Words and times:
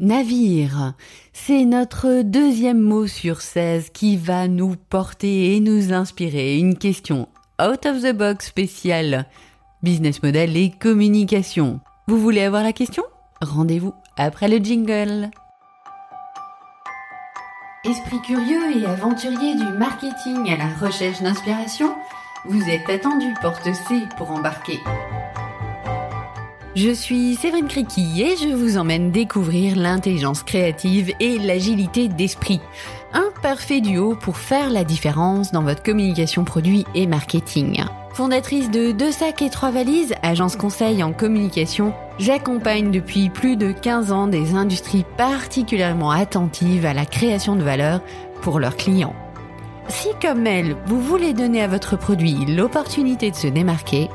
Navire, 0.00 0.92
c'est 1.32 1.64
notre 1.64 2.22
deuxième 2.22 2.78
mot 2.78 3.08
sur 3.08 3.40
16 3.40 3.90
qui 3.90 4.16
va 4.16 4.46
nous 4.46 4.76
porter 4.76 5.56
et 5.56 5.60
nous 5.60 5.92
inspirer. 5.92 6.56
Une 6.56 6.78
question 6.78 7.28
out 7.60 7.84
of 7.84 8.02
the 8.02 8.12
box 8.12 8.46
spéciale 8.46 9.26
business 9.82 10.22
model 10.22 10.56
et 10.56 10.70
communication. 10.70 11.80
Vous 12.06 12.16
voulez 12.16 12.42
avoir 12.42 12.62
la 12.62 12.72
question? 12.72 13.02
Rendez-vous 13.40 13.92
après 14.16 14.46
le 14.46 14.58
jingle. 14.58 15.30
Esprit 17.84 18.20
curieux 18.22 18.76
et 18.80 18.86
aventurier 18.86 19.56
du 19.56 19.66
marketing 19.78 20.48
à 20.48 20.56
la 20.58 20.74
recherche 20.76 21.22
d'inspiration, 21.22 21.92
vous 22.44 22.62
êtes 22.68 22.88
attendu 22.88 23.34
porte 23.42 23.64
C 23.64 24.02
pour 24.16 24.30
embarquer. 24.30 24.78
Je 26.80 26.90
suis 26.90 27.34
Séverine 27.34 27.66
Criqui 27.66 28.22
et 28.22 28.36
je 28.36 28.54
vous 28.54 28.78
emmène 28.78 29.10
découvrir 29.10 29.74
l'intelligence 29.74 30.44
créative 30.44 31.12
et 31.18 31.36
l'agilité 31.36 32.06
d'esprit. 32.06 32.60
Un 33.12 33.30
parfait 33.42 33.80
duo 33.80 34.14
pour 34.14 34.36
faire 34.36 34.70
la 34.70 34.84
différence 34.84 35.50
dans 35.50 35.64
votre 35.64 35.82
communication 35.82 36.44
produit 36.44 36.86
et 36.94 37.08
marketing. 37.08 37.82
Fondatrice 38.12 38.70
de 38.70 38.92
Deux 38.92 39.10
sacs 39.10 39.42
et 39.42 39.50
trois 39.50 39.72
valises, 39.72 40.14
agence 40.22 40.54
conseil 40.54 41.02
en 41.02 41.12
communication, 41.12 41.92
j'accompagne 42.20 42.92
depuis 42.92 43.28
plus 43.28 43.56
de 43.56 43.72
15 43.72 44.12
ans 44.12 44.28
des 44.28 44.54
industries 44.54 45.04
particulièrement 45.16 46.12
attentives 46.12 46.86
à 46.86 46.94
la 46.94 47.06
création 47.06 47.56
de 47.56 47.64
valeur 47.64 48.02
pour 48.40 48.60
leurs 48.60 48.76
clients. 48.76 49.16
Si 49.88 50.10
comme 50.22 50.46
elle, 50.46 50.76
vous 50.86 51.00
voulez 51.00 51.32
donner 51.32 51.60
à 51.60 51.66
votre 51.66 51.98
produit 51.98 52.46
l'opportunité 52.46 53.32
de 53.32 53.36
se 53.36 53.48
démarquer, 53.48 54.08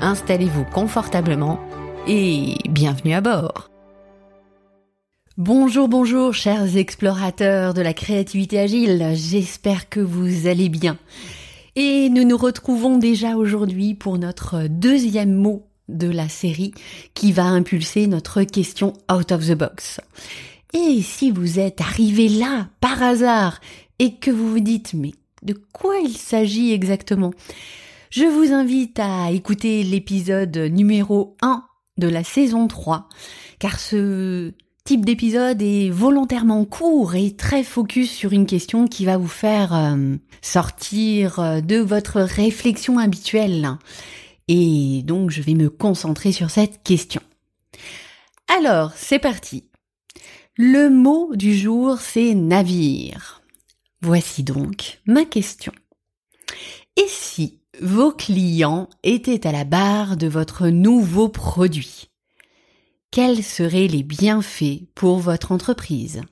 installez-vous 0.00 0.64
confortablement 0.72 1.58
et 2.06 2.56
bienvenue 2.68 3.14
à 3.14 3.20
bord. 3.20 3.70
Bonjour, 5.36 5.88
bonjour, 5.88 6.34
chers 6.34 6.76
explorateurs 6.76 7.74
de 7.74 7.82
la 7.82 7.94
créativité 7.94 8.60
agile, 8.60 9.12
j'espère 9.14 9.88
que 9.88 10.00
vous 10.00 10.46
allez 10.46 10.68
bien. 10.68 10.98
Et 11.76 12.08
nous 12.10 12.24
nous 12.24 12.36
retrouvons 12.36 12.98
déjà 12.98 13.36
aujourd'hui 13.36 13.94
pour 13.94 14.18
notre 14.18 14.68
deuxième 14.68 15.34
mot 15.34 15.66
de 15.88 16.08
la 16.08 16.28
série 16.28 16.72
qui 17.14 17.32
va 17.32 17.44
impulser 17.44 18.06
notre 18.06 18.42
question 18.42 18.92
out 19.10 19.32
of 19.32 19.46
the 19.46 19.54
box. 19.54 20.00
Et 20.72 21.00
si 21.02 21.30
vous 21.30 21.58
êtes 21.58 21.80
arrivé 21.80 22.28
là 22.28 22.68
par 22.80 23.02
hasard 23.02 23.60
et 23.98 24.14
que 24.16 24.30
vous 24.30 24.50
vous 24.50 24.60
dites 24.60 24.94
mais 24.94 25.12
de 25.42 25.54
quoi 25.72 25.96
il 25.98 26.16
s'agit 26.16 26.72
exactement? 26.72 27.32
Je 28.10 28.24
vous 28.24 28.52
invite 28.52 29.00
à 29.00 29.30
écouter 29.32 29.82
l'épisode 29.82 30.56
numéro 30.56 31.36
1 31.42 31.64
de 31.98 32.08
la 32.08 32.24
saison 32.24 32.66
3, 32.66 33.08
car 33.58 33.78
ce 33.78 34.52
type 34.84 35.04
d'épisode 35.04 35.62
est 35.62 35.90
volontairement 35.90 36.64
court 36.64 37.14
et 37.14 37.34
très 37.34 37.64
focus 37.64 38.10
sur 38.10 38.32
une 38.32 38.46
question 38.46 38.86
qui 38.86 39.04
va 39.06 39.16
vous 39.16 39.28
faire 39.28 39.74
euh, 39.74 40.16
sortir 40.42 41.38
euh, 41.38 41.60
de 41.60 41.78
votre 41.78 42.20
réflexion 42.20 42.98
habituelle. 42.98 43.78
Et 44.48 45.02
donc 45.04 45.30
je 45.30 45.40
vais 45.40 45.54
me 45.54 45.70
concentrer 45.70 46.32
sur 46.32 46.50
cette 46.50 46.82
question. 46.82 47.22
Alors, 48.48 48.92
c'est 48.94 49.18
parti. 49.18 49.64
Le 50.56 50.90
mot 50.90 51.34
du 51.34 51.56
jour, 51.56 51.98
c'est 51.98 52.34
navire. 52.34 53.42
Voici 54.02 54.42
donc 54.42 55.00
ma 55.06 55.24
question. 55.24 55.72
Et 56.96 57.06
si 57.08 57.60
vos 57.80 58.12
clients 58.12 58.88
étaient 59.02 59.46
à 59.46 59.52
la 59.52 59.64
barre 59.64 60.16
de 60.16 60.26
votre 60.26 60.68
nouveau 60.68 61.28
produit. 61.28 62.10
Quels 63.10 63.42
seraient 63.42 63.88
les 63.88 64.02
bienfaits 64.02 64.82
pour 64.94 65.18
votre 65.18 65.52
entreprise? 65.52 66.22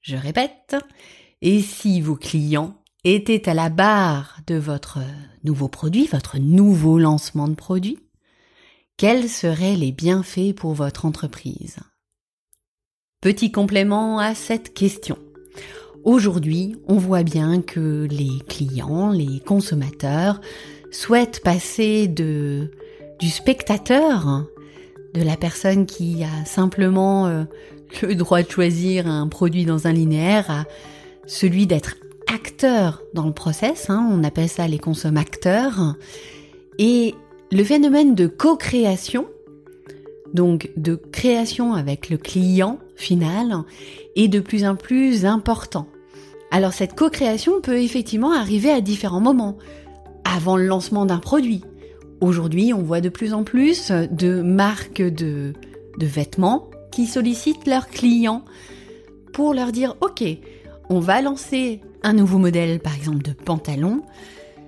Je 0.00 0.16
répète, 0.16 0.76
et 1.40 1.62
si 1.62 2.00
vos 2.00 2.16
clients 2.16 2.82
étaient 3.04 3.48
à 3.48 3.54
la 3.54 3.68
barre 3.68 4.40
de 4.46 4.56
votre 4.56 4.98
nouveau 5.44 5.68
produit, 5.68 6.06
votre 6.06 6.38
nouveau 6.38 6.98
lancement 6.98 7.48
de 7.48 7.54
produit, 7.54 7.98
quels 8.96 9.28
seraient 9.28 9.76
les 9.76 9.92
bienfaits 9.92 10.54
pour 10.54 10.74
votre 10.74 11.04
entreprise? 11.04 11.78
Petit 13.20 13.52
complément 13.52 14.18
à 14.18 14.34
cette 14.34 14.74
question. 14.74 15.18
Aujourd'hui, 16.04 16.76
on 16.86 16.96
voit 16.96 17.22
bien 17.22 17.60
que 17.60 18.06
les 18.10 18.38
clients, 18.48 19.10
les 19.10 19.40
consommateurs 19.40 20.40
souhaitent 20.90 21.40
passer 21.40 22.08
de 22.08 22.70
du 23.18 23.30
spectateur, 23.30 24.46
de 25.14 25.22
la 25.22 25.36
personne 25.36 25.86
qui 25.86 26.22
a 26.22 26.44
simplement 26.44 27.26
euh, 27.26 27.44
le 28.02 28.14
droit 28.14 28.42
de 28.42 28.50
choisir 28.50 29.06
un 29.06 29.26
produit 29.28 29.64
dans 29.64 29.86
un 29.86 29.92
linéaire 29.92 30.50
à 30.50 30.64
celui 31.26 31.66
d'être 31.66 31.96
acteur 32.32 33.02
dans 33.14 33.26
le 33.26 33.32
process, 33.32 33.90
hein, 33.90 34.06
on 34.12 34.22
appelle 34.22 34.48
ça 34.48 34.68
les 34.68 34.78
consommateurs, 34.78 35.96
et 36.78 37.14
le 37.50 37.64
phénomène 37.64 38.14
de 38.14 38.26
co-création, 38.26 39.26
donc 40.34 40.70
de 40.76 40.94
création 40.94 41.74
avec 41.74 42.10
le 42.10 42.16
client 42.16 42.78
final, 42.96 43.62
est 44.16 44.28
de 44.28 44.40
plus 44.40 44.64
en 44.64 44.76
plus 44.76 45.24
important. 45.24 45.86
Alors 46.50 46.72
cette 46.72 46.94
co-création 46.94 47.60
peut 47.60 47.80
effectivement 47.80 48.32
arriver 48.32 48.70
à 48.70 48.80
différents 48.80 49.20
moments, 49.20 49.58
avant 50.24 50.56
le 50.56 50.66
lancement 50.66 51.06
d'un 51.06 51.18
produit. 51.18 51.62
Aujourd'hui, 52.20 52.72
on 52.74 52.82
voit 52.82 53.00
de 53.00 53.08
plus 53.08 53.32
en 53.32 53.44
plus 53.44 53.90
de 53.90 54.42
marques 54.42 55.02
de, 55.02 55.52
vêtements 56.00 56.70
qui 56.90 57.06
sollicitent 57.06 57.66
leurs 57.66 57.88
clients 57.88 58.44
pour 59.32 59.54
leur 59.54 59.72
dire 59.72 59.96
OK, 60.00 60.24
on 60.90 61.00
va 61.00 61.22
lancer 61.22 61.80
un 62.02 62.12
nouveau 62.12 62.38
modèle 62.38 62.80
par 62.80 62.94
exemple 62.94 63.22
de 63.22 63.32
pantalon. 63.32 64.02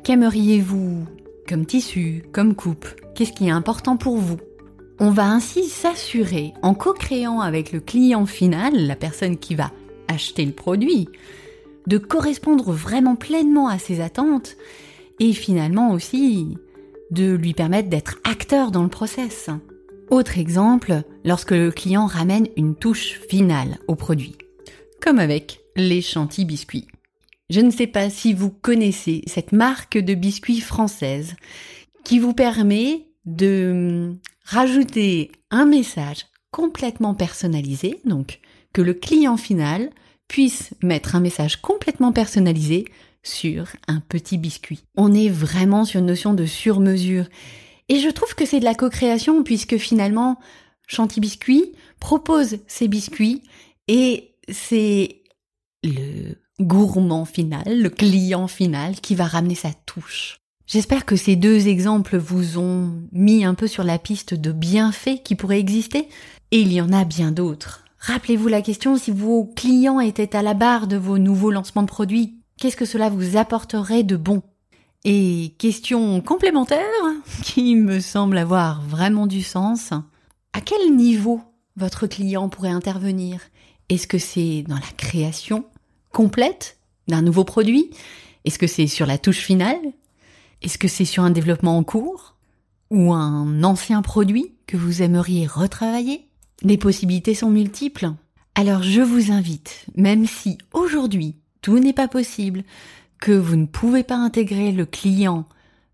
Qu'aimeriez-vous 0.05 1.05
comme 1.49 1.67
tissu, 1.67 2.25
comme 2.33 2.55
coupe? 2.55 2.87
Qu'est-ce 3.15 3.33
qui 3.33 3.49
est 3.49 3.53
important 3.53 3.97
pour 3.97 4.17
vous? 4.17 4.39
On 5.03 5.09
va 5.09 5.31
ainsi 5.31 5.65
s'assurer 5.65 6.53
en 6.61 6.75
co-créant 6.75 7.41
avec 7.41 7.73
le 7.73 7.81
client 7.81 8.27
final, 8.27 8.87
la 8.87 8.97
personne 8.97 9.39
qui 9.39 9.55
va 9.55 9.73
acheter 10.09 10.45
le 10.45 10.53
produit, 10.53 11.09
de 11.87 11.97
correspondre 11.97 12.71
vraiment 12.73 13.17
pleinement 13.17 13.69
à 13.69 13.79
ses 13.79 14.03
attentes 14.03 14.59
et 15.19 15.33
finalement 15.33 15.93
aussi 15.93 16.59
de 17.11 17.33
lui 17.33 17.55
permettre 17.55 17.89
d'être 17.89 18.19
acteur 18.25 18.71
dans 18.71 18.83
le 18.83 18.91
process. 18.91 19.49
Autre 20.11 20.39
exemple, 20.39 21.03
lorsque 21.25 21.53
le 21.53 21.71
client 21.71 22.05
ramène 22.05 22.49
une 22.59 22.75
touche 22.75 23.21
finale 23.27 23.79
au 23.89 23.95
produit, 23.95 24.37
comme 25.01 25.19
avec 25.19 25.63
les 25.77 26.03
chantilly 26.03 26.45
biscuits. 26.45 26.89
Je 27.49 27.61
ne 27.61 27.71
sais 27.71 27.87
pas 27.87 28.11
si 28.11 28.35
vous 28.35 28.51
connaissez 28.51 29.23
cette 29.27 29.53
marque 29.53 29.97
de 29.97 30.13
biscuits 30.13 30.61
française 30.61 31.37
qui 32.05 32.19
vous 32.19 32.35
permet 32.35 33.07
de 33.37 34.15
rajouter 34.45 35.33
un 35.51 35.67
message 35.67 36.27
complètement 36.51 37.15
personnalisé, 37.15 38.01
donc 38.05 38.41
que 38.73 38.83
le 38.83 38.95
client 38.95 39.37
final 39.37 39.91
puisse 40.29 40.71
mettre 40.83 41.17
un 41.17 41.21
message 41.21 41.61
complètement 41.61 42.13
personnalisé 42.13 42.87
sur 43.23 43.69
un 43.89 44.01
petit 44.01 44.39
biscuit. 44.39 44.85
On 44.97 45.13
est 45.13 45.29
vraiment 45.29 45.85
sur 45.85 46.01
une 46.01 46.07
notion 46.07 46.35
de 46.35 46.47
sur-mesure. 46.47 47.27
Et 47.89 47.99
je 47.99 48.09
trouve 48.09 48.35
que 48.35 48.47
c'est 48.47 48.61
de 48.61 48.65
la 48.65 48.75
co-création 48.75 49.43
puisque 49.43 49.77
finalement, 49.77 50.39
Chanty 50.87 51.21
Biscuit 51.21 51.73
propose 51.99 52.59
ses 52.67 52.89
biscuits 52.89 53.43
et 53.89 54.37
c'est 54.49 55.23
le 55.83 56.37
gourmand 56.61 57.25
final, 57.25 57.81
le 57.81 57.91
client 57.91 58.47
final 58.47 59.01
qui 59.01 59.15
va 59.15 59.27
ramener 59.27 59.55
sa 59.55 59.73
touche. 59.73 60.41
J'espère 60.73 61.05
que 61.05 61.17
ces 61.17 61.35
deux 61.35 61.67
exemples 61.67 62.17
vous 62.17 62.57
ont 62.57 62.93
mis 63.11 63.45
un 63.45 63.55
peu 63.55 63.67
sur 63.67 63.83
la 63.83 63.99
piste 63.99 64.35
de 64.35 64.53
bienfaits 64.53 65.21
qui 65.25 65.35
pourraient 65.35 65.59
exister. 65.59 66.09
Et 66.53 66.61
il 66.61 66.73
y 66.73 66.81
en 66.81 66.93
a 66.93 67.05
bien 67.05 67.33
d'autres. 67.33 67.85
Rappelez-vous 67.99 68.47
la 68.47 68.63
question, 68.63 68.97
si 68.97 69.11
vos 69.11 69.47
clients 69.57 69.99
étaient 69.99 70.37
à 70.37 70.43
la 70.43 70.55
barre 70.55 70.87
de 70.87 70.97
vos 70.97 71.19
nouveaux 71.19 71.51
lancements 71.51 71.83
de 71.83 71.89
produits, 71.89 72.37
qu'est-ce 72.57 72.77
que 72.77 72.85
cela 72.85 73.11
vous 73.11 73.37
apporterait 73.37 74.05
de 74.05 74.15
bon? 74.15 74.45
Et 75.03 75.57
question 75.59 76.21
complémentaire, 76.21 76.87
qui 77.43 77.75
me 77.75 77.99
semble 77.99 78.39
avoir 78.39 78.81
vraiment 78.83 79.27
du 79.27 79.43
sens, 79.43 79.91
à 80.53 80.61
quel 80.61 80.95
niveau 80.95 81.41
votre 81.75 82.07
client 82.07 82.49
pourrait 82.49 82.69
intervenir? 82.69 83.41
Est-ce 83.89 84.07
que 84.07 84.19
c'est 84.19 84.63
dans 84.69 84.77
la 84.77 84.93
création 84.97 85.65
complète 86.13 86.79
d'un 87.09 87.23
nouveau 87.23 87.43
produit? 87.43 87.91
Est-ce 88.45 88.61
que 88.61 88.69
c'est 88.69 88.87
sur 88.87 89.07
la 89.07 89.19
touche 89.19 89.41
finale? 89.41 89.81
Est-ce 90.63 90.79
que 90.79 90.89
c'est 90.89 91.05
sur 91.05 91.23
un 91.23 91.31
développement 91.31 91.77
en 91.79 91.85
cours 91.85 92.37
Ou 92.91 93.13
un 93.13 93.63
ancien 93.65 94.03
produit 94.03 94.55
que 94.67 94.77
vous 94.77 95.03
aimeriez 95.03 95.47
retravailler? 95.47 96.27
Les 96.63 96.77
possibilités 96.77 97.35
sont 97.35 97.51
multiples. 97.51 98.11
Alors 98.55 98.83
je 98.83 99.01
vous 99.01 99.33
invite, 99.33 99.87
même 99.97 100.27
si 100.27 100.59
aujourd'hui 100.73 101.37
tout 101.63 101.79
n'est 101.79 101.93
pas 101.93 102.09
possible, 102.09 102.63
que 103.21 103.33
vous 103.33 103.57
ne 103.57 103.67
pouvez 103.67 104.03
pas 104.03 104.17
intégrer 104.17 104.73
le 104.73 104.87
client 104.87 105.47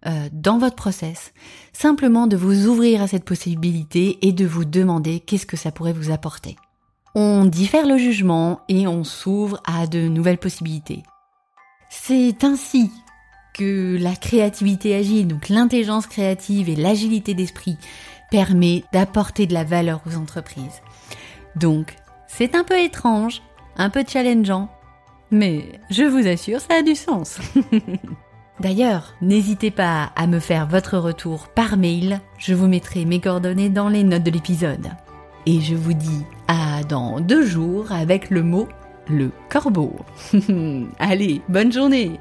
euh, 0.07 0.29
dans 0.33 0.59
votre 0.59 0.77
process, 0.77 1.33
simplement 1.73 2.27
de 2.27 2.37
vous 2.37 2.67
ouvrir 2.67 3.03
à 3.03 3.09
cette 3.09 3.25
possibilité 3.25 4.19
et 4.23 4.33
de 4.33 4.47
vous 4.47 4.65
demander 4.65 5.21
qu'est-ce 5.21 5.47
que 5.47 5.57
ça 5.57 5.73
pourrait 5.73 5.93
vous 5.93 6.11
apporter. 6.11 6.57
On 7.15 7.45
diffère 7.45 7.87
le 7.87 7.99
jugement 7.99 8.61
et 8.69 8.87
on 8.87 9.05
s'ouvre 9.05 9.61
à 9.65 9.87
de 9.87 10.07
nouvelles 10.09 10.39
possibilités. 10.39 11.03
C'est 11.89 12.45
ainsi 12.45 12.91
que 13.57 13.97
la 13.99 14.15
créativité 14.15 14.95
agile, 14.95 15.29
donc 15.29 15.49
l'intelligence 15.49 16.07
créative 16.07 16.69
et 16.69 16.77
l'agilité 16.77 17.35
d'esprit, 17.35 17.79
permet 18.31 18.85
d'apporter 18.93 19.47
de 19.47 19.55
la 19.55 19.65
valeur 19.65 20.01
aux 20.07 20.17
entreprises. 20.17 20.83
Donc, 21.55 21.95
c'est 22.27 22.55
un 22.55 22.65
peu 22.65 22.79
étrange, 22.79 23.43
un 23.77 23.89
peu 23.89 24.05
challengeant, 24.07 24.69
mais 25.31 25.65
je 25.91 26.05
vous 26.05 26.27
assure, 26.27 26.61
ça 26.61 26.77
a 26.79 26.83
du 26.83 26.95
sens. 26.95 27.39
D'ailleurs, 28.61 29.15
n'hésitez 29.21 29.71
pas 29.71 30.13
à 30.17 30.27
me 30.27 30.39
faire 30.39 30.67
votre 30.67 30.99
retour 30.99 31.49
par 31.49 31.77
mail, 31.77 32.21
je 32.39 32.55
vous 32.55 32.69
mettrai 32.69 33.05
mes 33.05 33.21
coordonnées 33.21 33.69
dans 33.69 33.89
les 33.89 34.03
notes 34.03 34.23
de 34.23 34.31
l'épisode. 34.31 34.89
Et 35.47 35.61
je 35.61 35.75
vous 35.75 35.93
dis 35.93 36.25
à 36.49 36.83
dans 36.85 37.21
deux 37.21 37.45
jours 37.45 37.93
avec 37.93 38.31
le 38.31 38.43
mot 38.43 38.69
le 39.09 39.31
corbeau. 39.49 39.95
Allez, 40.99 41.41
bonne 41.49 41.73
journée 41.73 42.19